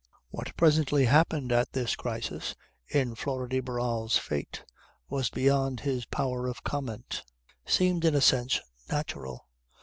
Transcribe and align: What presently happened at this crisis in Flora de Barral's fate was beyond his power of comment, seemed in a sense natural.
What 0.31 0.57
presently 0.57 1.05
happened 1.05 1.51
at 1.51 1.73
this 1.73 1.95
crisis 1.95 2.55
in 2.87 3.13
Flora 3.13 3.47
de 3.47 3.59
Barral's 3.59 4.17
fate 4.17 4.63
was 5.09 5.29
beyond 5.29 5.81
his 5.81 6.05
power 6.07 6.47
of 6.47 6.63
comment, 6.63 7.21
seemed 7.67 8.03
in 8.03 8.15
a 8.15 8.21
sense 8.21 8.59
natural. 8.89 9.45